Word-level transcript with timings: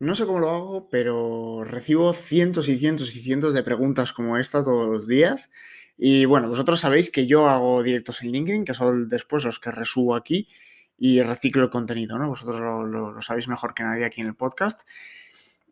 No 0.00 0.14
sé 0.14 0.26
cómo 0.26 0.38
lo 0.38 0.50
hago, 0.50 0.88
pero 0.90 1.64
recibo 1.64 2.12
cientos 2.12 2.68
y 2.68 2.78
cientos 2.78 3.16
y 3.16 3.20
cientos 3.20 3.52
de 3.52 3.64
preguntas 3.64 4.12
como 4.12 4.38
esta 4.38 4.62
todos 4.62 4.86
los 4.86 5.08
días. 5.08 5.50
Y 5.96 6.24
bueno, 6.24 6.48
vosotros 6.48 6.78
sabéis 6.78 7.10
que 7.10 7.26
yo 7.26 7.48
hago 7.48 7.82
directos 7.82 8.22
en 8.22 8.30
LinkedIn, 8.30 8.64
que 8.64 8.74
son 8.74 9.08
después 9.08 9.44
los 9.44 9.58
que 9.58 9.72
resubo 9.72 10.14
aquí 10.14 10.46
y 10.96 11.20
reciclo 11.22 11.64
el 11.64 11.70
contenido, 11.70 12.16
¿no? 12.16 12.28
Vosotros 12.28 12.60
lo, 12.60 13.20
sabéis 13.22 13.48
mejor 13.48 13.74
que 13.74 13.82
nadie 13.82 14.04
aquí 14.04 14.20
en 14.20 14.28
el 14.28 14.36
podcast. 14.36 14.82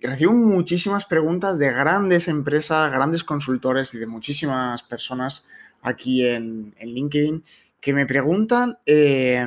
Recibo 0.00 0.32
muchísimas 0.32 1.06
preguntas 1.06 1.60
de 1.60 1.70
grandes 1.70 2.26
empresas, 2.26 2.90
grandes 2.90 3.22
consultores 3.22 3.94
y 3.94 3.98
de 3.98 4.08
muchísimas 4.08 4.82
personas 4.82 5.44
aquí 5.82 6.26
en, 6.26 6.74
LinkedIn 6.80 7.44
que 7.80 7.92
me 7.92 8.06
preguntan 8.06 8.78
eh, 8.86 9.46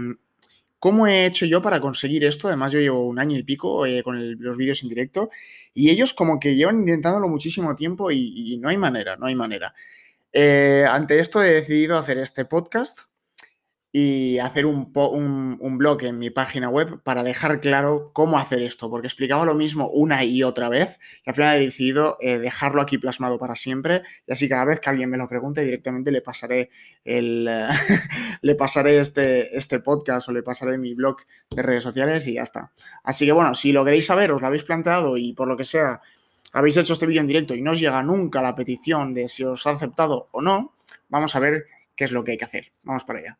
¿Cómo 0.80 1.08
he 1.08 1.26
hecho 1.26 1.46
yo 1.46 1.62
para 1.62 1.82
conseguir 1.82 2.24
esto? 2.24 2.48
Además, 2.48 2.72
yo 2.72 2.80
llevo 2.80 3.06
un 3.06 3.20
año 3.20 3.38
y 3.38 3.44
pico 3.44 3.86
eh, 3.86 4.02
con 4.02 4.40
los 4.40 4.58
vídeos 4.58 4.82
en 4.84 4.90
directo 4.90 5.30
y 5.74 5.90
ellos 5.90 6.14
como 6.14 6.40
que 6.40 6.56
llevan 6.56 6.80
intentándolo 6.80 7.28
muchísimo 7.28 7.76
tiempo 7.76 8.12
y, 8.12 8.58
no 8.62 8.70
hay 8.70 8.78
manera, 8.78 9.18
no 9.18 9.26
hay 9.28 9.36
manera. 9.36 9.74
Eh, 10.32 10.86
ante 10.90 11.20
esto 11.20 11.44
he 11.44 11.52
decidido 11.52 11.98
hacer 11.98 12.18
este 12.20 12.46
podcast 12.46 13.09
y 13.92 14.38
hacer 14.38 14.68
un, 14.68 14.92
un, 15.60 15.78
blog 15.80 16.04
en 16.04 16.20
mi 16.20 16.30
página 16.30 16.70
web 16.70 17.02
para 17.02 17.24
dejar 17.24 17.60
claro 17.60 18.12
cómo 18.14 18.38
hacer 18.38 18.62
esto, 18.62 18.88
porque 18.90 19.08
explicaba 19.08 19.46
lo 19.46 19.56
mismo 19.56 19.90
una 19.90 20.24
y 20.24 20.44
otra 20.44 20.70
vez 20.70 21.00
y 21.26 21.30
al 21.30 21.36
final 21.36 21.58
he 21.58 21.66
decidido 21.66 22.18
eh, 22.22 22.38
dejarlo 22.38 22.82
aquí 22.82 23.00
plasmado 23.00 23.40
para 23.40 23.56
siempre 23.56 24.04
y 24.28 24.32
así 24.32 24.48
cada 24.48 24.66
vez 24.66 24.80
que 24.80 24.92
alguien 24.92 25.10
me 25.10 25.18
lo 25.18 25.28
pregunte 25.28 25.64
directamente 25.64 26.12
le 26.12 26.22
pasaré 26.22 26.70
el 27.04 27.46
le 28.42 28.56
pasaré 28.56 29.00
este, 29.00 29.58
este 29.58 29.80
podcast 29.80 30.30
o 30.30 30.34
le 30.34 30.44
pasaré 30.44 30.78
mi 30.78 30.94
blog 30.94 31.18
de 31.50 31.64
redes 31.64 31.82
sociales 31.82 32.28
y 32.28 32.34
ya 32.34 32.44
está. 32.44 32.72
Así 33.04 33.26
que 33.26 33.32
bueno, 33.32 33.56
si 33.56 33.72
lo 33.72 33.84
queréis 33.84 34.06
saber, 34.06 34.32
os 34.32 34.42
lo 34.42 34.48
habéis 34.48 34.64
planteado 34.64 35.18
y 35.18 35.34
por 35.34 35.48
lo 35.48 35.58
que 35.58 35.66
sea 35.66 36.00
habéis 36.54 36.78
hecho 36.78 36.94
este 36.94 37.08
vídeo 37.08 37.22
en 37.22 37.28
directo 37.28 37.56
y 37.56 37.62
no 37.62 37.72
os 37.72 37.80
llega 37.80 38.04
nunca 38.04 38.42
la 38.44 38.54
petición 38.54 39.16
de 39.16 39.30
si 39.30 39.44
os 39.44 39.66
ha 39.66 39.72
aceptado 39.72 40.30
o 40.32 40.42
no, 40.42 40.76
vamos 41.08 41.36
a 41.36 41.40
ver 41.40 41.66
qué 41.96 42.04
es 42.04 42.12
lo 42.12 42.24
que 42.24 42.32
hay 42.32 42.38
que 42.38 42.46
hacer. 42.46 42.72
Vamos 42.84 43.04
para 43.04 43.20
allá. 43.20 43.40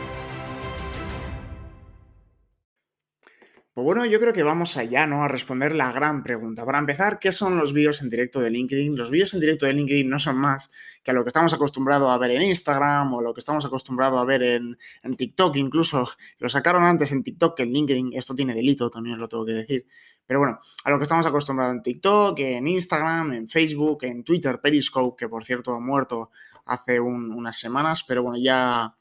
Pues 3.73 3.85
bueno, 3.85 4.05
yo 4.05 4.19
creo 4.19 4.33
que 4.33 4.43
vamos 4.43 4.75
allá, 4.75 5.07
¿no? 5.07 5.23
A 5.23 5.29
responder 5.29 5.73
la 5.73 5.93
gran 5.93 6.23
pregunta. 6.23 6.65
Para 6.65 6.77
empezar, 6.77 7.19
¿qué 7.19 7.31
son 7.31 7.55
los 7.55 7.71
vídeos 7.71 8.01
en 8.01 8.09
directo 8.09 8.41
de 8.41 8.51
LinkedIn? 8.51 8.97
Los 8.97 9.09
vídeos 9.09 9.33
en 9.33 9.39
directo 9.39 9.65
de 9.65 9.71
LinkedIn 9.71 10.09
no 10.09 10.19
son 10.19 10.35
más 10.35 10.69
que 11.03 11.11
a 11.11 11.13
lo 11.13 11.23
que 11.23 11.29
estamos 11.29 11.53
acostumbrados 11.53 12.11
a 12.11 12.17
ver 12.17 12.31
en 12.31 12.41
Instagram 12.41 13.13
o 13.13 13.21
lo 13.21 13.33
que 13.33 13.39
estamos 13.39 13.63
acostumbrados 13.63 14.19
a 14.19 14.25
ver 14.25 14.43
en, 14.43 14.77
TikTok. 15.15 15.55
Incluso 15.55 16.05
lo 16.39 16.49
sacaron 16.49 16.83
antes 16.83 17.13
en 17.13 17.23
TikTok 17.23 17.55
que 17.55 17.63
en 17.63 17.71
LinkedIn. 17.71 18.11
Esto 18.11 18.35
tiene 18.35 18.53
delito, 18.53 18.89
también 18.89 19.17
lo 19.17 19.29
tengo 19.29 19.45
que 19.45 19.53
decir. 19.53 19.87
Pero 20.25 20.39
bueno, 20.39 20.59
a 20.83 20.89
lo 20.89 20.97
que 20.97 21.03
estamos 21.03 21.25
acostumbrados 21.25 21.73
en 21.73 21.81
TikTok, 21.81 22.37
en 22.39 22.67
Instagram, 22.67 23.31
en 23.31 23.47
Facebook, 23.47 23.99
en 24.03 24.25
Twitter, 24.25 24.59
Periscope, 24.59 25.15
que 25.17 25.29
por 25.29 25.45
cierto 25.45 25.73
ha 25.73 25.79
muerto 25.79 26.31
hace 26.65 26.99
unas 26.99 27.57
semanas, 27.57 28.03
pero 28.05 28.21
bueno, 28.21 28.37
ya, 28.37 28.97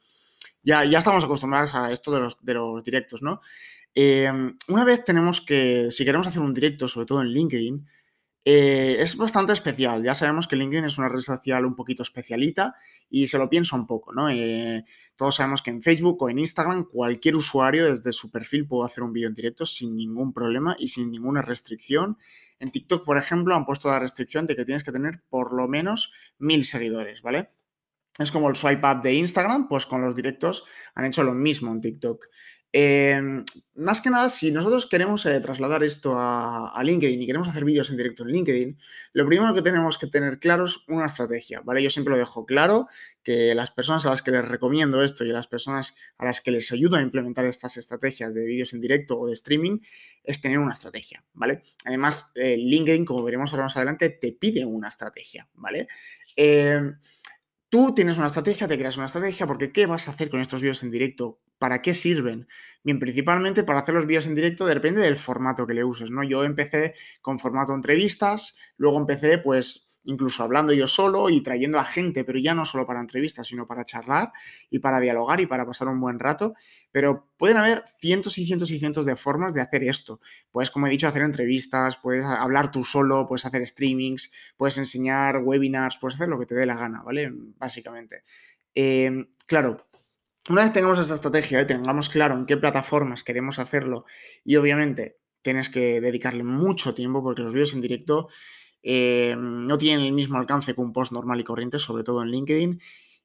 ya, 0.62 0.84
ya 0.84 0.98
estamos 0.98 1.24
acostumbrados 1.24 1.74
a 1.74 1.90
esto 1.90 2.12
de 2.12 2.20
los, 2.20 2.38
de 2.44 2.54
los 2.54 2.84
directos, 2.84 3.20
¿no? 3.20 3.40
Em, 3.94 4.56
una 4.68 4.84
vez 4.84 5.04
tenemos 5.04 5.40
que, 5.40 5.90
si 5.90 6.04
queremos 6.04 6.26
hacer 6.26 6.42
un 6.42 6.54
directo, 6.54 6.88
sobre 6.88 7.06
todo 7.06 7.22
en 7.22 7.28
LinkedIn, 7.28 7.86
eh, 8.44 8.96
es 8.98 9.16
bastante 9.16 9.52
especial. 9.52 10.02
Ya 10.02 10.14
sabemos 10.14 10.48
que 10.48 10.56
LinkedIn 10.56 10.86
es 10.86 10.96
una 10.96 11.08
red 11.08 11.20
social 11.20 11.66
un 11.66 11.76
poquito 11.76 12.02
especialita 12.02 12.74
y 13.10 13.26
se 13.26 13.36
lo 13.36 13.50
piensa 13.50 13.76
un 13.76 13.86
poco, 13.86 14.14
¿no? 14.14 14.30
Eh, 14.30 14.84
todos 15.16 15.36
sabemos 15.36 15.60
que 15.60 15.70
en 15.70 15.82
Facebook 15.82 16.22
o 16.22 16.30
en 16.30 16.38
Instagram 16.38 16.86
cualquier 16.90 17.36
usuario 17.36 17.84
desde 17.90 18.12
su 18.12 18.30
perfil 18.30 18.66
puede 18.66 18.86
hacer 18.86 19.04
un 19.04 19.12
vídeo 19.12 19.28
en 19.28 19.34
directo 19.34 19.66
sin 19.66 19.94
ningún 19.94 20.32
problema 20.32 20.74
y 20.78 20.88
sin 20.88 21.10
ninguna 21.10 21.42
restricción. 21.42 22.16
En 22.58 22.70
TikTok, 22.70 23.04
por 23.04 23.18
ejemplo, 23.18 23.54
han 23.54 23.66
puesto 23.66 23.90
la 23.90 23.98
restricción 23.98 24.46
de 24.46 24.56
que 24.56 24.64
tienes 24.64 24.84
que 24.84 24.92
tener 24.92 25.22
por 25.28 25.54
lo 25.54 25.68
menos 25.68 26.12
mil 26.38 26.64
seguidores, 26.64 27.20
¿vale? 27.22 27.50
Es 28.18 28.32
como 28.32 28.48
el 28.48 28.56
swipe 28.56 28.86
up 28.86 29.02
de 29.02 29.14
Instagram, 29.14 29.68
pues 29.68 29.86
con 29.86 30.02
los 30.02 30.14
directos 30.14 30.64
han 30.94 31.04
hecho 31.04 31.24
lo 31.24 31.34
mismo 31.34 31.72
en 31.72 31.80
TikTok. 31.80 32.26
Em, 32.72 33.44
más 33.74 34.00
que 34.00 34.10
nada, 34.10 34.28
si 34.28 34.52
nosotros 34.52 34.86
queremos 34.86 35.26
eh, 35.26 35.40
trasladar 35.40 35.82
esto 35.82 36.12
a, 36.14 36.80
LinkedIn 36.84 37.20
y 37.20 37.26
queremos 37.26 37.48
hacer 37.48 37.64
vídeos 37.64 37.90
en 37.90 37.96
directo 37.96 38.22
en 38.22 38.28
LinkedIn, 38.28 38.78
lo 39.12 39.26
primero 39.26 39.52
que 39.54 39.62
tenemos 39.62 39.98
que 39.98 40.06
tener 40.06 40.38
claro 40.38 40.66
es 40.66 40.78
una 40.86 41.06
estrategia, 41.06 41.62
¿vale? 41.64 41.82
Yo 41.82 41.90
siempre 41.90 42.12
lo 42.12 42.18
dejo 42.18 42.46
claro 42.46 42.86
que 43.24 43.54
las 43.56 43.72
personas 43.72 44.06
a 44.06 44.10
las 44.10 44.22
que 44.22 44.30
les 44.30 44.46
recomiendo 44.46 45.02
esto 45.02 45.24
y 45.24 45.30
a 45.30 45.32
las 45.32 45.48
personas 45.48 45.94
a 46.16 46.24
las 46.24 46.40
que 46.40 46.52
les 46.52 46.70
ayudo 46.70 46.96
a 46.96 47.00
implementar 47.00 47.44
estas 47.44 47.76
estrategias 47.76 48.34
de 48.34 48.44
vídeos 48.44 48.72
en 48.72 48.80
directo 48.80 49.18
o 49.18 49.26
de 49.26 49.34
streaming 49.34 49.78
es 50.22 50.40
tener 50.40 50.58
una 50.58 50.74
estrategia, 50.74 51.24
¿vale? 51.32 51.60
Además, 51.86 52.30
eh, 52.36 52.56
LinkedIn, 52.56 53.04
como 53.04 53.24
veremos 53.24 53.50
ahora 53.50 53.64
más 53.64 53.76
adelante, 53.76 54.10
te 54.10 54.32
pide 54.32 54.64
una 54.64 54.90
estrategia, 54.90 55.48
¿vale? 55.54 55.88
Em, 56.36 56.96
tú 57.68 57.94
tienes 57.94 58.16
una 58.18 58.28
estrategia, 58.28 58.68
te 58.68 58.78
creas 58.78 58.96
una 58.96 59.06
estrategia, 59.06 59.46
porque 59.48 59.72
¿qué 59.72 59.86
vas 59.86 60.06
a 60.06 60.12
hacer 60.12 60.30
con 60.30 60.40
estos 60.40 60.60
vídeos 60.60 60.84
en 60.84 60.92
directo? 60.92 61.40
¿Para 61.60 61.82
qué 61.82 61.92
sirven? 61.92 62.48
Bien, 62.82 62.98
principalmente 62.98 63.64
para 63.64 63.80
hacer 63.80 63.94
los 63.94 64.06
vídeos 64.06 64.26
en 64.26 64.34
directo 64.34 64.64
depende 64.64 65.02
del 65.02 65.16
formato 65.16 65.66
que 65.66 65.74
le 65.74 65.84
uses, 65.84 66.10
¿no? 66.10 66.24
Yo 66.24 66.42
empecé 66.42 66.94
con 67.20 67.38
formato 67.38 67.74
entrevistas, 67.74 68.56
luego 68.78 68.98
empecé 68.98 69.36
pues 69.36 69.86
incluso 70.04 70.42
hablando 70.42 70.72
yo 70.72 70.86
solo 70.86 71.28
y 71.28 71.42
trayendo 71.42 71.78
a 71.78 71.84
gente, 71.84 72.24
pero 72.24 72.38
ya 72.38 72.54
no 72.54 72.64
solo 72.64 72.86
para 72.86 73.00
entrevistas, 73.00 73.46
sino 73.46 73.66
para 73.66 73.84
charlar 73.84 74.32
y 74.70 74.78
para 74.78 75.00
dialogar 75.00 75.42
y 75.42 75.46
para 75.46 75.66
pasar 75.66 75.88
un 75.88 76.00
buen 76.00 76.18
rato. 76.18 76.54
Pero 76.92 77.28
pueden 77.36 77.58
haber 77.58 77.84
cientos 78.00 78.38
y 78.38 78.46
cientos 78.46 78.70
y 78.70 78.78
cientos 78.78 79.04
de 79.04 79.14
formas 79.14 79.52
de 79.52 79.60
hacer 79.60 79.84
esto. 79.84 80.18
Puedes, 80.50 80.70
como 80.70 80.86
he 80.86 80.90
dicho, 80.90 81.08
hacer 81.08 81.24
entrevistas, 81.24 81.98
puedes 81.98 82.24
hablar 82.24 82.70
tú 82.70 82.84
solo, 82.84 83.26
puedes 83.28 83.44
hacer 83.44 83.68
streamings, 83.68 84.30
puedes 84.56 84.78
enseñar 84.78 85.42
webinars, 85.44 85.98
puedes 85.98 86.14
hacer 86.14 86.30
lo 86.30 86.38
que 86.38 86.46
te 86.46 86.54
dé 86.54 86.64
la 86.64 86.76
gana, 86.76 87.02
¿vale? 87.02 87.30
Básicamente. 87.58 88.22
Em, 88.74 89.28
claro, 89.46 89.89
una 90.50 90.62
vez 90.62 90.72
tengamos 90.72 90.98
esa 90.98 91.14
estrategia 91.14 91.60
y 91.60 91.66
tengamos 91.66 92.08
claro 92.08 92.34
en 92.34 92.44
qué 92.44 92.56
plataformas 92.56 93.22
queremos 93.22 93.60
hacerlo 93.60 94.04
y 94.44 94.56
obviamente 94.56 95.20
tienes 95.42 95.68
que 95.68 96.00
dedicarle 96.00 96.42
mucho 96.42 96.92
tiempo 96.92 97.22
porque 97.22 97.42
los 97.42 97.52
vídeos 97.52 97.72
en 97.72 97.80
directo 97.80 98.28
eh, 98.82 99.36
no 99.38 99.78
tienen 99.78 100.04
el 100.04 100.12
mismo 100.12 100.38
alcance 100.38 100.74
que 100.74 100.80
un 100.80 100.92
post 100.92 101.12
normal 101.12 101.38
y 101.38 101.44
corriente, 101.44 101.78
sobre 101.78 102.02
todo 102.02 102.20
en 102.22 102.30
LinkedIn, 102.30 102.80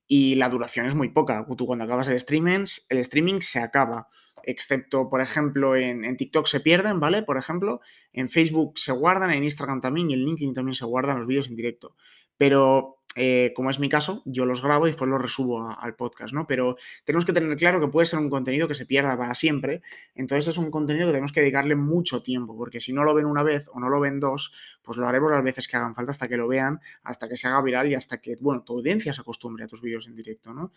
y 0.05 0.35
la 0.35 0.49
duración 0.49 0.85
es 0.85 0.93
muy 0.93 1.09
poca. 1.09 1.43
Tú 1.57 1.65
cuando 1.65 1.85
acabas 1.85 2.07
el 2.09 2.17
streaming, 2.17 2.65
el 2.89 2.97
streaming 2.99 3.39
se 3.39 3.59
acaba, 3.59 4.07
excepto, 4.43 5.09
por 5.09 5.19
ejemplo, 5.21 5.75
en, 5.75 6.05
en, 6.05 6.17
TikTok 6.17 6.45
se 6.45 6.59
pierden, 6.59 6.99
¿vale? 6.99 7.23
Por 7.23 7.37
ejemplo, 7.37 7.79
en 8.13 8.29
Facebook 8.29 8.77
se 8.77 8.91
guardan, 8.91 9.31
en 9.31 9.43
Instagram 9.43 9.81
también 9.81 10.11
y 10.11 10.13
en 10.13 10.25
LinkedIn 10.25 10.53
también 10.53 10.75
se 10.75 10.85
guardan 10.85 11.17
los 11.17 11.25
vídeos 11.25 11.49
en 11.49 11.55
directo. 11.55 11.95
Pero 12.37 12.94
eh, 13.15 13.53
como 13.55 13.69
es 13.69 13.79
mi 13.79 13.87
caso, 13.87 14.21
yo 14.25 14.45
los 14.45 14.61
grabo 14.61 14.87
y 14.87 14.89
después 14.89 15.09
los 15.09 15.21
resubo 15.21 15.69
al 15.69 15.95
podcast, 15.95 16.33
¿no? 16.33 16.45
Pero 16.47 16.75
tenemos 17.05 17.25
que 17.25 17.31
tener 17.33 17.55
claro 17.57 17.79
que 17.79 17.87
puede 17.87 18.05
ser 18.05 18.19
un 18.19 18.29
contenido 18.29 18.67
que 18.67 18.73
se 18.73 18.85
pierda 18.85 19.17
para 19.17 19.33
siempre, 19.35 19.81
entonces 20.15 20.49
es 20.49 20.57
un 20.57 20.69
contenido 20.69 21.07
que 21.07 21.13
tenemos 21.13 21.31
que 21.31 21.39
dedicarle 21.39 21.75
mucho 21.75 22.21
tiempo, 22.21 22.57
porque 22.57 22.79
si 22.79 22.91
no 22.91 23.03
lo 23.03 23.13
ven 23.13 23.25
una 23.25 23.41
vez 23.43 23.69
o 23.73 23.79
no 23.79 23.89
lo 23.89 23.99
ven 23.99 24.19
dos, 24.19 24.51
pues 24.83 24.97
lo 24.97 25.07
haremos 25.07 25.31
las 25.31 25.43
veces 25.43 25.67
que 25.67 25.77
hagan 25.77 25.95
falta 25.95 26.11
hasta 26.11 26.27
que 26.27 26.37
lo 26.37 26.47
vean, 26.47 26.81
hasta 27.03 27.29
que 27.29 27.37
se 27.37 27.47
haga 27.47 27.61
viral 27.61 27.89
y 27.89 27.95
hasta 27.95 28.17
que, 28.17 28.35
bueno, 28.39 28.63
tu 28.63 28.73
audiencia 28.73 29.13
se 29.13 29.21
acostumbre 29.21 29.63
a 29.63 29.67
tus 29.67 29.81
vídeos 29.81 30.07
en 30.07 30.15
directo, 30.15 30.53
¿no? 30.53 30.71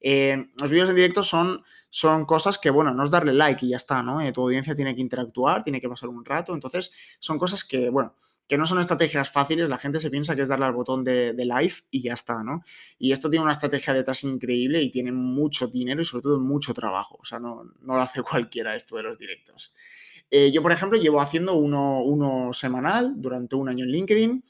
Eh, 0.00 0.50
los 0.60 0.70
vídeos 0.70 0.90
en 0.90 0.96
directo 0.96 1.22
son, 1.22 1.62
son 1.88 2.26
cosas 2.26 2.58
que, 2.58 2.70
bueno, 2.70 2.92
no 2.92 3.04
es 3.04 3.10
darle 3.10 3.32
like 3.32 3.64
y 3.64 3.70
ya 3.70 3.76
está, 3.76 4.02
¿no? 4.02 4.20
Eh, 4.20 4.32
tu 4.32 4.42
audiencia 4.42 4.74
tiene 4.74 4.94
que 4.94 5.00
interactuar, 5.00 5.62
tiene 5.62 5.80
que 5.80 5.88
pasar 5.88 6.08
un 6.08 6.24
rato, 6.24 6.52
entonces 6.52 6.90
son 7.20 7.38
cosas 7.38 7.64
que, 7.64 7.88
bueno, 7.88 8.14
que 8.46 8.58
no 8.58 8.66
son 8.66 8.78
estrategias 8.78 9.30
fáciles, 9.30 9.68
la 9.68 9.78
gente 9.78 10.00
se 10.00 10.10
piensa 10.10 10.36
que 10.36 10.42
es 10.42 10.48
darle 10.48 10.66
al 10.66 10.74
botón 10.74 11.02
de, 11.02 11.34
live 11.34 11.74
y 11.90 12.02
ya 12.02 12.14
está, 12.14 12.42
¿no? 12.42 12.62
Y 12.98 13.12
esto 13.12 13.30
tiene 13.30 13.42
una 13.42 13.52
estrategia 13.52 13.94
detrás 13.94 14.22
increíble 14.24 14.82
y 14.82 14.90
tiene 14.90 15.12
mucho 15.12 15.66
dinero 15.66 16.02
y 16.02 16.04
sobre 16.04 16.22
todo 16.22 16.40
mucho 16.40 16.74
trabajo, 16.74 17.18
o 17.20 17.24
sea, 17.24 17.38
no, 17.38 17.64
no 17.80 17.94
lo 17.94 18.02
hace 18.02 18.22
cualquiera 18.22 18.76
esto 18.76 18.96
de 18.96 19.02
los 19.02 19.18
directos. 19.18 19.72
Eh, 20.30 20.50
yo, 20.52 20.62
por 20.62 20.72
ejemplo, 20.72 20.98
llevo 20.98 21.20
haciendo 21.20 21.54
uno, 21.54 22.02
uno, 22.02 22.52
semanal 22.52 23.14
durante 23.16 23.56
un 23.56 23.68
año 23.68 23.84
en 23.84 23.92
LinkedIn, 23.92 24.44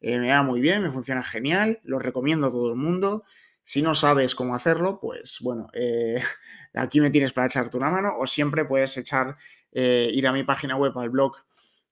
eh, 0.00 0.18
me 0.18 0.30
va 0.30 0.42
muy 0.42 0.60
bien, 0.60 0.82
me 0.82 0.90
funciona 0.90 1.22
genial, 1.22 1.80
lo 1.84 1.98
recomiendo 1.98 2.46
a 2.46 2.50
todo 2.50 2.70
el 2.70 2.76
mundo. 2.76 3.24
Si 3.62 3.82
no 3.82 3.94
sabes 3.94 4.34
cómo 4.34 4.54
hacerlo, 4.54 5.00
pues 5.00 5.38
bueno, 5.40 5.68
eh, 5.72 6.20
aquí 6.74 7.00
me 7.00 7.10
tienes 7.10 7.32
para 7.32 7.46
echarte 7.48 7.76
una 7.76 7.90
mano 7.90 8.14
o 8.18 8.26
siempre 8.26 8.64
puedes 8.64 8.96
echar, 8.96 9.36
ir 9.72 10.26
a 10.26 10.32
mi 10.32 10.42
página 10.42 10.74
web, 10.76 10.96
al 10.96 11.10
blog 11.10 11.36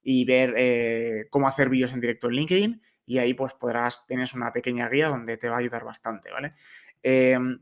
y 0.04 0.24
ver 0.24 0.54
eh, 0.56 1.26
cómo 1.30 1.48
hacer 1.48 1.68
vídeos 1.68 1.92
en 1.94 2.00
directo 2.00 2.28
en 2.28 2.34
LinkedIn. 2.34 2.82
y 3.06 3.18
ahí 3.18 3.34
pues 3.34 3.54
podrás, 3.54 4.06
tienes 4.06 4.34
una 4.34 4.52
pequeña 4.52 4.88
guía 4.88 5.08
donde 5.08 5.36
te 5.36 5.48
va 5.48 5.56
a 5.56 5.58
ayudar 5.58 5.84
bastante, 5.84 6.30
¿vale? 6.30 6.54
Em, 7.02 7.58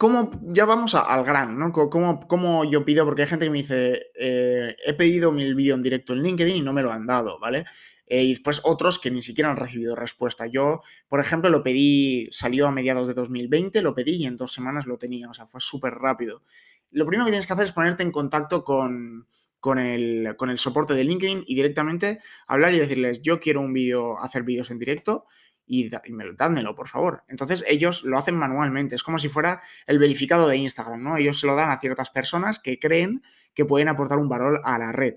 ¿Cómo, 0.00 0.30
ya 0.42 0.64
vamos 0.64 0.94
al 0.94 1.24
gran, 1.24 1.58
¿no? 1.58 1.72
¿Cómo, 1.72 2.64
yo 2.64 2.86
pido? 2.86 3.04
Porque 3.04 3.20
hay 3.22 3.28
gente 3.28 3.44
que 3.44 3.50
me 3.50 3.58
dice, 3.58 4.06
eh, 4.18 4.74
he 4.82 4.94
pedido 4.94 5.30
mi 5.30 5.52
vídeo 5.52 5.74
en 5.74 5.82
directo 5.82 6.14
en 6.14 6.22
LinkedIn 6.22 6.56
y 6.56 6.62
no 6.62 6.72
me 6.72 6.80
lo 6.80 6.90
han 6.90 7.06
dado, 7.06 7.38
¿vale? 7.38 7.66
Eh, 8.06 8.24
y 8.24 8.30
después 8.30 8.62
otros 8.64 8.98
que 8.98 9.10
ni 9.10 9.20
siquiera 9.20 9.50
han 9.50 9.58
recibido 9.58 9.94
respuesta. 9.94 10.46
Yo, 10.46 10.80
por 11.06 11.20
ejemplo, 11.20 11.50
lo 11.50 11.62
pedí, 11.62 12.28
salió 12.32 12.66
a 12.66 12.72
mediados 12.72 13.08
de 13.08 13.14
2020, 13.14 13.82
lo 13.82 13.94
pedí 13.94 14.12
y 14.12 14.26
en 14.26 14.38
dos 14.38 14.54
semanas 14.54 14.86
lo 14.86 14.96
tenía, 14.96 15.28
o 15.28 15.34
sea, 15.34 15.46
fue 15.46 15.60
súper 15.60 15.92
rápido. 15.92 16.42
Lo 16.90 17.04
primero 17.06 17.26
que 17.26 17.32
tienes 17.32 17.46
que 17.46 17.52
hacer 17.52 17.66
es 17.66 17.72
ponerte 17.72 18.02
en 18.02 18.10
contacto 18.10 18.64
con, 18.64 19.26
con 19.60 19.78
el, 19.78 20.34
con 20.36 20.50
el 20.50 20.58
soporte 20.58 20.94
de 20.94 21.04
LinkedIn 21.04 21.44
y 21.46 21.54
directamente 21.54 22.18
hablar 22.46 22.74
y 22.74 22.78
decirles, 22.78 23.20
yo 23.22 23.40
quiero 23.40 23.60
un 23.60 23.72
vídeo, 23.72 24.18
hacer 24.18 24.42
vídeos 24.42 24.70
en 24.70 24.78
directo 24.78 25.26
y, 25.66 25.88
dádmelo, 25.88 26.74
por 26.74 26.88
favor. 26.88 27.22
Entonces 27.28 27.64
ellos 27.68 28.02
lo 28.02 28.18
hacen 28.18 28.34
manualmente, 28.34 28.96
es 28.96 29.04
como 29.04 29.20
si 29.20 29.28
fuera 29.28 29.62
el 29.86 30.00
verificado 30.00 30.48
de 30.48 30.56
Instagram, 30.56 31.00
¿no? 31.00 31.16
Ellos 31.16 31.38
se 31.38 31.46
lo 31.46 31.54
dan 31.54 31.70
a 31.70 31.78
ciertas 31.78 32.10
personas 32.10 32.58
que 32.58 32.80
creen 32.80 33.22
que 33.54 33.64
pueden 33.64 33.86
aportar 33.86 34.18
un 34.18 34.28
valor 34.28 34.60
a 34.64 34.78
la 34.78 34.90
red. 34.90 35.14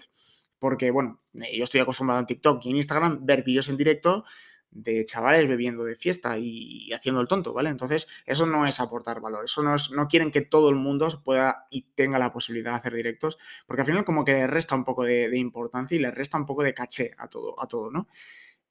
Porque, 0.60 0.92
bueno, 0.92 1.24
yo 1.34 1.64
estoy 1.64 1.82
acostumbrado 1.82 2.20
en 2.20 2.28
TikTok 2.28 2.64
y 2.66 2.70
en 2.70 2.76
Instagram 2.78 3.26
ver 3.26 3.44
vídeos 3.44 3.68
en 3.70 3.78
directo 3.78 4.26
de 4.74 5.06
chavales 5.06 5.48
bebiendo 5.48 5.84
de 5.84 5.96
fiesta 5.96 6.38
y, 6.38 6.92
haciendo 6.94 7.22
el 7.22 7.28
tonto, 7.28 7.54
¿vale? 7.54 7.70
Entonces, 7.70 8.08
eso 8.26 8.46
no 8.46 8.66
es 8.66 8.80
aportar 8.80 9.22
valor, 9.22 9.46
eso 9.46 9.62
no, 9.64 9.76
es, 9.76 9.92
no 9.92 10.08
quieren 10.08 10.32
que 10.32 10.42
todo 10.42 10.70
el 10.70 10.76
mundo 10.76 11.22
pueda 11.24 11.68
y 11.70 11.84
tenga 11.96 12.20
la 12.20 12.32
posibilidad 12.34 12.72
de 12.72 12.78
hacer 12.78 12.94
directos, 12.94 13.38
porque 13.68 13.82
al 13.82 13.88
final 13.88 14.06
como 14.06 14.26
que 14.26 14.34
le 14.34 14.48
resta 14.48 14.76
un 14.76 14.84
poco 14.84 15.04
de, 15.04 15.38
importancia 15.38 15.96
y 15.96 16.00
le 16.00 16.12
resta 16.12 16.38
un 16.38 16.46
poco 16.46 16.64
de 16.64 16.74
caché 16.74 17.12
a 17.18 17.28
todo, 17.28 17.60
a 17.60 17.68
todo 17.68 17.92
¿no? 17.92 18.08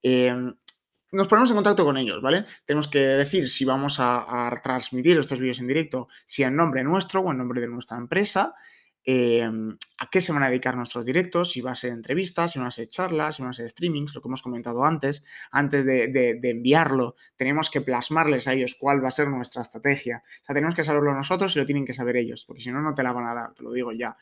Em, 0.02 0.54
nos 1.12 1.28
ponemos 1.28 1.50
en 1.50 1.56
contacto 1.56 1.84
con 1.84 1.96
ellos, 1.98 2.22
¿vale? 2.22 2.46
Tenemos 2.64 2.88
que 2.88 2.98
decir 2.98 3.48
si 3.48 3.64
vamos 3.64 4.00
a, 4.00 4.46
a 4.48 4.62
transmitir 4.62 5.18
estos 5.18 5.40
vídeos 5.40 5.60
en 5.60 5.66
directo, 5.66 6.08
si 6.24 6.42
en 6.42 6.56
nombre 6.56 6.82
nuestro 6.84 7.20
o 7.20 7.30
en 7.30 7.38
nombre 7.38 7.60
de 7.60 7.68
nuestra 7.68 7.98
empresa, 7.98 8.54
Em, 9.04 9.76
a 9.98 10.10
qué 10.10 10.20
se 10.20 10.32
van 10.32 10.44
a 10.44 10.48
dedicar 10.48 10.76
nuestros 10.76 11.04
directos, 11.04 11.50
si 11.50 11.60
va 11.60 11.72
a 11.72 11.74
ser 11.74 11.90
entrevistas, 11.90 12.52
si 12.52 12.60
van 12.60 12.68
a 12.68 12.70
ser 12.70 12.86
charlas, 12.88 13.36
si 13.36 13.42
van 13.42 13.50
a 13.50 13.52
ser 13.52 13.68
streamings, 13.68 14.14
lo 14.14 14.22
que 14.22 14.28
hemos 14.28 14.42
comentado 14.42 14.84
antes. 14.84 15.24
Antes 15.50 15.84
de, 15.84 16.38
enviarlo, 16.42 17.16
tenemos 17.36 17.68
que 17.68 17.80
plasmarles 17.80 18.46
a 18.46 18.52
ellos 18.52 18.76
cuál 18.78 19.02
va 19.02 19.08
a 19.08 19.12
ser 19.12 19.28
nuestra 19.28 19.62
estrategia. 19.62 20.22
O 20.24 20.46
sea, 20.46 20.54
tenemos 20.54 20.74
que 20.74 20.84
saberlo 20.84 21.12
nosotros 21.14 21.56
y 21.56 21.58
lo 21.58 21.66
tienen 21.66 21.84
que 21.84 21.94
saber 21.94 22.16
ellos, 22.16 22.44
porque 22.46 22.62
si 22.62 22.70
no, 22.70 22.80
no 22.80 22.94
te 22.94 23.02
la 23.02 23.12
van 23.12 23.26
a 23.26 23.34
dar, 23.34 23.54
te 23.54 23.64
lo 23.64 23.72
digo 23.72 23.92
ya. 23.92 24.16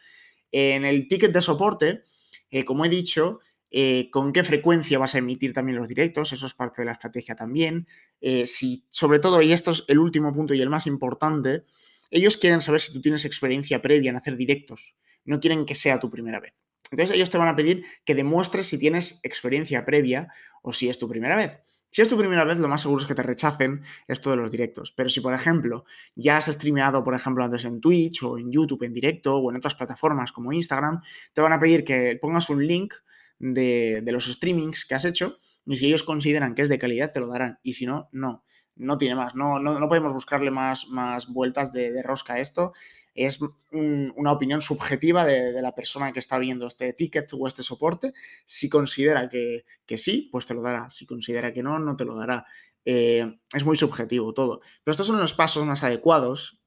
En 0.50 0.84
el 0.84 1.08
ticket 1.08 1.32
de 1.32 1.42
soporte, 1.42 2.02
eh, 2.50 2.64
como 2.64 2.84
he 2.84 2.88
dicho, 2.88 3.40
eh, 3.70 4.08
con 4.10 4.32
qué 4.32 4.42
frecuencia 4.42 4.98
vas 4.98 5.14
a 5.14 5.18
emitir 5.18 5.52
también 5.52 5.78
los 5.78 5.88
directos, 5.88 6.32
eso 6.32 6.46
es 6.46 6.54
parte 6.54 6.82
de 6.82 6.86
la 6.86 6.92
estrategia 6.92 7.36
también. 7.36 7.86
Eh, 8.20 8.46
si, 8.46 8.86
sobre 8.88 9.18
todo, 9.18 9.42
y 9.42 9.52
esto 9.52 9.70
es 9.72 9.84
el 9.88 9.98
último 9.98 10.32
punto 10.32 10.54
y 10.54 10.60
el 10.60 10.70
más 10.70 10.86
importante, 10.86 11.64
ellos 12.10 12.36
quieren 12.36 12.60
saber 12.60 12.80
si 12.80 12.92
tú 12.92 13.00
tienes 13.00 13.24
experiencia 13.24 13.82
previa 13.82 14.10
en 14.10 14.16
hacer 14.16 14.36
directos, 14.36 14.96
no 15.24 15.40
quieren 15.40 15.66
que 15.66 15.74
sea 15.74 16.00
tu 16.00 16.10
primera 16.10 16.40
vez. 16.40 16.54
Entonces 16.90 17.14
ellos 17.14 17.30
te 17.30 17.38
van 17.38 17.48
a 17.48 17.56
pedir 17.56 17.84
que 18.04 18.14
demuestres 18.14 18.66
si 18.66 18.78
tienes 18.78 19.20
experiencia 19.22 19.84
previa 19.84 20.28
o 20.62 20.72
si 20.72 20.88
es 20.88 20.98
tu 20.98 21.08
primera 21.08 21.36
vez. 21.36 21.60
Si 21.92 22.02
es 22.02 22.08
tu 22.08 22.16
primera 22.16 22.44
vez, 22.44 22.58
lo 22.58 22.68
más 22.68 22.82
seguro 22.82 23.02
es 23.02 23.08
que 23.08 23.16
te 23.16 23.22
rechacen 23.22 23.82
esto 24.06 24.30
de 24.30 24.36
los 24.36 24.50
directos. 24.50 24.92
Pero 24.92 25.08
si, 25.08 25.20
por 25.20 25.34
ejemplo, 25.34 25.84
ya 26.14 26.36
has 26.36 26.46
streameado, 26.46 27.02
por 27.02 27.14
ejemplo, 27.14 27.42
antes 27.42 27.64
en 27.64 27.80
Twitch 27.80 28.22
o 28.22 28.38
en 28.38 28.52
YouTube 28.52 28.84
en 28.84 28.92
directo 28.92 29.36
o 29.36 29.50
en 29.50 29.56
otras 29.56 29.74
plataformas 29.74 30.30
como 30.30 30.52
Instagram, 30.52 31.00
te 31.32 31.40
van 31.40 31.52
a 31.52 31.58
pedir 31.58 31.84
que 31.84 32.16
pongas 32.20 32.48
un 32.48 32.64
link 32.64 32.94
de, 33.40 34.04
los 34.06 34.26
streamings 34.26 34.84
que 34.84 34.94
has 34.94 35.04
hecho 35.04 35.36
y 35.66 35.78
si 35.78 35.86
ellos 35.86 36.04
consideran 36.04 36.54
que 36.54 36.62
es 36.62 36.68
de 36.68 36.78
calidad, 36.78 37.10
te 37.10 37.18
lo 37.18 37.26
darán. 37.26 37.58
Y 37.64 37.72
si 37.72 37.86
no, 37.86 38.08
no 38.12 38.44
no 38.80 38.96
tiene 38.98 39.14
más, 39.14 39.34
no, 39.34 39.58
no, 39.60 39.88
podemos 39.88 40.12
buscarle 40.12 40.50
más, 40.50 40.88
más 40.88 41.28
vueltas 41.28 41.72
de, 41.72 42.02
rosca 42.02 42.34
a 42.34 42.40
esto. 42.40 42.72
Es 43.14 43.38
una 43.70 44.32
opinión 44.32 44.62
subjetiva 44.62 45.24
de, 45.24 45.60
la 45.60 45.74
persona 45.74 46.12
que 46.12 46.18
está 46.18 46.38
viendo 46.38 46.66
este 46.66 46.92
ticket 46.94 47.30
o 47.38 47.46
este 47.46 47.62
soporte. 47.62 48.14
Si 48.46 48.68
considera 48.70 49.28
que, 49.28 49.64
sí, 49.98 50.28
pues 50.32 50.46
te 50.46 50.54
lo 50.54 50.62
dará. 50.62 50.88
Si 50.90 51.06
considera 51.06 51.52
que 51.52 51.62
no, 51.62 51.78
no 51.78 51.96
te 51.96 52.04
lo 52.04 52.16
dará. 52.16 52.46
Eh, 52.84 53.38
es 53.52 53.64
muy 53.64 53.76
subjetivo 53.76 54.32
todo. 54.32 54.60
Pero 54.82 54.92
estos 54.92 55.06
son 55.06 55.20
los 55.20 55.34
pasos 55.34 55.66
más 55.66 55.82
adecuados. 55.84 56.60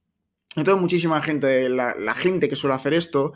Entonces, 0.56 0.80
muchísima 0.80 1.22
gente, 1.24 1.68
la 1.70 2.14
gente 2.14 2.48
que 2.48 2.56
suele 2.56 2.76
hacer 2.76 2.94
esto, 2.94 3.34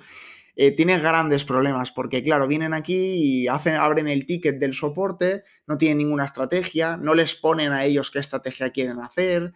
eh, 0.60 0.72
tiene 0.72 0.98
grandes 0.98 1.46
problemas 1.46 1.92
porque, 1.92 2.24
claro, 2.24 2.48
vienen 2.48 2.74
aquí 2.74 3.44
y 3.44 3.48
hacen, 3.48 3.76
abren 3.76 4.08
el 4.08 4.26
ticket 4.26 4.58
del 4.58 4.74
soporte, 4.74 5.44
no 5.68 5.78
tienen 5.78 6.00
ninguna 6.00 6.26
estrategia, 6.26 6.98
no 6.98 7.14
les 7.14 7.36
ponen 7.36 7.74
a 7.74 7.86
ellos 7.86 8.10
qué 8.10 8.18
estrategia 8.18 8.72
quieren 8.72 9.00
hacer, 9.00 9.54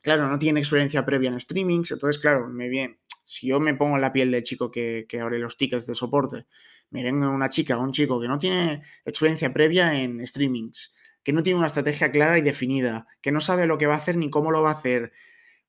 claro, 0.00 0.28
no 0.28 0.38
tienen 0.38 0.56
experiencia 0.56 1.04
previa 1.04 1.28
en 1.28 1.38
streamings, 1.38 1.92
entonces, 1.92 2.18
claro, 2.18 2.48
me 2.48 2.70
viene, 2.70 2.98
si 3.26 3.48
yo 3.48 3.60
me 3.60 3.74
pongo 3.74 3.96
en 3.96 4.00
la 4.00 4.14
piel 4.14 4.30
del 4.30 4.42
chico 4.42 4.70
que, 4.70 5.04
que 5.06 5.20
abre 5.20 5.38
los 5.38 5.58
tickets 5.58 5.86
de 5.86 5.94
soporte, 5.94 6.46
me 6.88 7.02
venga 7.02 7.28
una 7.28 7.50
chica 7.50 7.76
o 7.76 7.82
un 7.82 7.92
chico 7.92 8.18
que 8.18 8.28
no 8.28 8.38
tiene 8.38 8.82
experiencia 9.04 9.52
previa 9.52 10.00
en 10.00 10.26
streamings, 10.26 10.94
que 11.22 11.34
no 11.34 11.42
tiene 11.42 11.58
una 11.58 11.66
estrategia 11.66 12.10
clara 12.10 12.38
y 12.38 12.42
definida, 12.42 13.06
que 13.20 13.32
no 13.32 13.42
sabe 13.42 13.66
lo 13.66 13.76
que 13.76 13.86
va 13.86 13.94
a 13.94 13.98
hacer 13.98 14.16
ni 14.16 14.30
cómo 14.30 14.50
lo 14.50 14.62
va 14.62 14.70
a 14.70 14.74
hacer, 14.74 15.12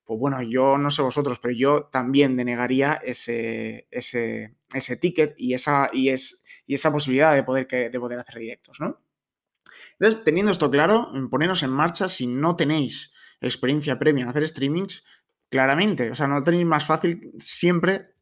pues 0.05 0.19
bueno, 0.19 0.41
yo 0.41 0.77
no 0.77 0.91
sé 0.91 1.01
vosotros, 1.01 1.39
pero 1.39 1.53
yo 1.53 1.85
también 1.85 2.35
denegaría 2.35 3.01
ese, 3.03 3.87
ticket 4.99 5.33
y 5.37 5.53
esa, 5.53 5.89
posibilidad 6.91 7.33
de 7.33 7.43
poder, 7.43 7.67
de 7.67 7.99
poder 7.99 8.19
hacer 8.19 8.39
directos, 8.39 8.79
¿no? 8.79 9.01
Entonces, 9.99 10.23
teniendo 10.23 10.51
esto 10.51 10.69
claro, 10.69 11.11
poneros 11.29 11.63
en 11.63 11.69
marcha 11.69 12.07
si 12.07 12.27
no 12.27 12.55
tenéis 12.55 13.13
experiencia 13.39 13.99
previa 13.99 14.23
en 14.23 14.29
hacer 14.29 14.47
streamings, 14.47 15.03
claramente, 15.49 16.11
o 16.11 16.15
sea, 16.15 16.27
no 16.27 16.39
lo 16.39 16.43
tenéis 16.43 16.65
más 16.65 16.85
fácil, 16.85 17.31
siempre 17.39 18.13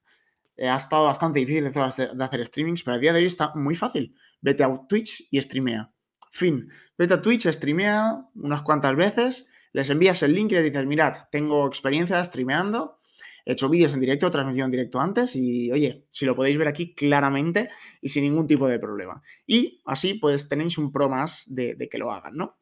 eh, 0.57 0.67
ha 0.67 0.75
estado 0.75 1.05
bastante 1.05 1.39
difícil 1.39 1.63
de 1.63 2.23
hacer 2.23 2.45
streamings, 2.45 2.83
pero 2.83 2.95
a 2.95 2.99
día 2.99 3.13
de 3.13 3.19
hoy 3.19 3.25
está 3.25 3.53
muy 3.55 3.75
fácil. 3.75 4.15
Vete 4.41 4.63
a 4.63 4.69
Twitch 4.87 5.27
y 5.31 5.41
streamea. 5.41 5.93
Fin. 6.31 6.69
Vete 6.97 7.13
a 7.13 7.21
Twitch, 7.21 7.47
streamea 7.47 8.29
unas 8.35 8.61
cuantas 8.61 8.95
veces 8.95 9.47
les 9.73 9.89
envías 9.89 10.21
el 10.23 10.33
link 10.33 10.51
y 10.51 10.55
les 10.55 10.65
dices, 10.65 10.85
mirad, 10.85 11.13
tengo 11.31 11.67
experiencia 11.67 12.23
streameando, 12.23 12.97
he 13.45 13.53
hecho 13.53 13.69
vídeos 13.69 13.93
en 13.93 13.99
directo, 13.99 14.29
transmisión 14.29 14.65
en 14.65 14.71
directo 14.71 14.99
antes 14.99 15.35
y 15.35 15.71
oye, 15.71 16.05
si 16.11 16.25
lo 16.25 16.35
podéis 16.35 16.57
ver 16.57 16.67
aquí 16.67 16.93
claramente 16.93 17.69
y 18.01 18.09
sin 18.09 18.23
ningún 18.23 18.47
tipo 18.47 18.67
de 18.67 18.79
problema. 18.79 19.21
Y 19.47 19.81
así 19.85 20.15
pues 20.15 20.47
tenéis 20.47 20.77
un 20.77 20.91
pro 20.91 21.09
más 21.09 21.45
de, 21.47 21.77
que 21.89 21.97
lo 21.97 22.11
hagan, 22.11 22.35
¿no? 22.35 22.57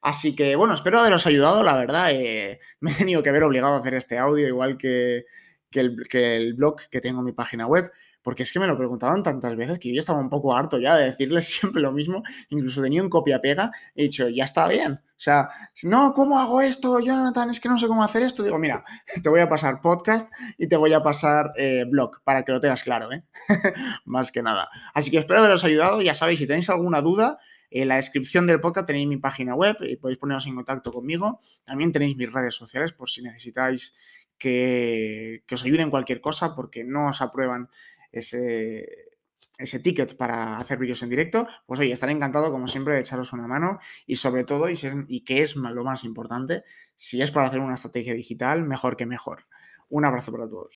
Así 0.00 0.34
que 0.34 0.56
bueno, 0.56 0.74
espero 0.74 0.98
haberos 0.98 1.26
ayudado, 1.26 1.62
la 1.62 1.76
verdad, 1.76 2.10
eh, 2.12 2.60
me 2.80 2.92
he 2.92 2.94
tenido 2.94 3.22
que 3.22 3.30
ver 3.30 3.42
obligado 3.42 3.74
a 3.74 3.80
hacer 3.80 3.94
este 3.94 4.18
audio, 4.18 4.46
igual 4.46 4.76
que, 4.76 5.24
el, 5.72 5.96
que 6.08 6.36
el 6.36 6.54
blog 6.54 6.88
que 6.90 7.00
tengo 7.00 7.20
en 7.20 7.26
mi 7.26 7.32
página 7.32 7.66
web 7.66 7.90
porque 8.24 8.42
es 8.42 8.52
que 8.52 8.58
me 8.58 8.66
lo 8.66 8.76
preguntaban 8.76 9.22
tantas 9.22 9.54
veces 9.54 9.78
que 9.78 9.94
yo 9.94 10.00
estaba 10.00 10.18
un 10.18 10.30
poco 10.30 10.56
harto 10.56 10.80
ya 10.80 10.96
de 10.96 11.04
decirles 11.04 11.46
siempre 11.60 11.80
lo 11.80 11.92
mismo, 11.92 12.24
incluso 12.48 12.82
tenía 12.82 13.02
un 13.02 13.08
copia-pega, 13.08 13.70
he 13.94 14.04
dicho, 14.04 14.28
ya 14.28 14.44
está 14.44 14.66
bien. 14.66 14.94
O 15.16 15.20
sea, 15.24 15.48
no, 15.84 16.12
¿cómo 16.12 16.40
hago 16.40 16.60
esto, 16.60 16.98
Jonathan? 16.98 17.48
Es 17.48 17.60
que 17.60 17.68
no 17.68 17.78
sé 17.78 17.86
cómo 17.86 18.02
hacer 18.02 18.22
esto. 18.22 18.42
Digo, 18.42 18.58
mira, 18.58 18.84
te 19.22 19.28
voy 19.28 19.40
a 19.40 19.48
pasar 19.48 19.80
podcast 19.80 20.28
y 20.58 20.66
te 20.66 20.76
voy 20.76 20.92
a 20.92 21.02
pasar 21.02 21.52
eh, 21.56 21.84
blog 21.88 22.22
para 22.24 22.42
que 22.42 22.52
lo 22.52 22.60
tengas 22.60 22.82
claro, 22.82 23.12
¿eh? 23.12 23.22
Más 24.04 24.32
que 24.32 24.42
nada. 24.42 24.68
Así 24.92 25.10
que 25.10 25.18
espero 25.18 25.38
haberos 25.38 25.62
ayudado. 25.64 26.02
Ya 26.02 26.14
sabéis, 26.14 26.40
si 26.40 26.46
tenéis 26.46 26.68
alguna 26.68 27.00
duda, 27.00 27.38
en 27.70 27.88
la 27.88 27.96
descripción 27.96 28.46
del 28.46 28.60
podcast 28.60 28.86
tenéis 28.86 29.08
mi 29.08 29.16
página 29.16 29.54
web 29.54 29.76
y 29.80 29.96
podéis 29.96 30.18
poneros 30.18 30.46
en 30.46 30.56
contacto 30.56 30.92
conmigo. 30.92 31.38
También 31.64 31.92
tenéis 31.92 32.16
mis 32.16 32.32
redes 32.32 32.54
sociales 32.54 32.92
por 32.92 33.08
si 33.08 33.22
necesitáis 33.22 33.94
que, 34.38 35.42
que 35.46 35.54
os 35.54 35.64
ayuden 35.64 35.90
cualquier 35.90 36.20
cosa 36.20 36.54
porque 36.54 36.84
no 36.84 37.08
os 37.08 37.20
aprueban 37.20 37.68
ese, 38.18 38.86
ese 39.58 39.78
ticket 39.78 40.16
para 40.16 40.58
hacer 40.58 40.78
vídeos 40.78 41.02
en 41.02 41.10
directo, 41.10 41.46
pues 41.66 41.80
oye, 41.80 41.92
estaré 41.92 42.12
encantado 42.12 42.50
como 42.50 42.66
siempre 42.68 42.94
de 42.94 43.00
echaros 43.00 43.32
una 43.32 43.46
mano 43.46 43.78
y 44.06 44.16
sobre 44.16 44.44
todo, 44.44 44.68
y, 44.68 44.74
y 45.08 45.20
que 45.20 45.42
es 45.42 45.56
lo 45.56 45.84
más 45.84 46.04
importante, 46.04 46.64
si 46.96 47.22
es 47.22 47.30
para 47.30 47.48
hacer 47.48 47.60
una 47.60 47.74
estrategia 47.74 48.14
digital, 48.14 48.64
mejor 48.64 48.96
que 48.96 49.06
mejor. 49.06 49.46
Un 49.88 50.04
abrazo 50.04 50.32
para 50.32 50.48
todos. 50.48 50.70